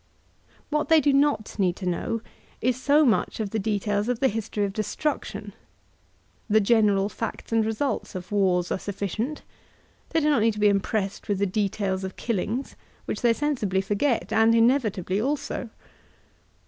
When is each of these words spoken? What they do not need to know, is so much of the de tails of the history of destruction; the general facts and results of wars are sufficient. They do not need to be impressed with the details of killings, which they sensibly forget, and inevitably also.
What 0.71 0.89
they 0.89 0.99
do 0.99 1.13
not 1.13 1.59
need 1.59 1.75
to 1.75 1.85
know, 1.85 2.21
is 2.59 2.81
so 2.81 3.05
much 3.05 3.39
of 3.39 3.51
the 3.51 3.59
de 3.59 3.77
tails 3.77 4.09
of 4.09 4.19
the 4.19 4.29
history 4.29 4.65
of 4.65 4.73
destruction; 4.73 5.53
the 6.49 6.59
general 6.59 7.07
facts 7.07 7.51
and 7.51 7.63
results 7.63 8.15
of 8.15 8.31
wars 8.31 8.71
are 8.71 8.79
sufficient. 8.79 9.43
They 10.09 10.19
do 10.21 10.31
not 10.31 10.41
need 10.41 10.53
to 10.53 10.59
be 10.59 10.69
impressed 10.69 11.27
with 11.27 11.37
the 11.37 11.45
details 11.45 12.03
of 12.03 12.15
killings, 12.15 12.75
which 13.05 13.21
they 13.21 13.31
sensibly 13.33 13.79
forget, 13.81 14.33
and 14.33 14.55
inevitably 14.55 15.21
also. 15.21 15.69